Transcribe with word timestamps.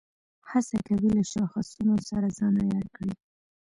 هڅه 0.49 0.77
کوي 0.87 1.09
له 1.17 1.23
شاخصونو 1.31 1.95
سره 2.09 2.27
ځان 2.37 2.53
عیار 2.63 2.85
کړي. 2.95 3.13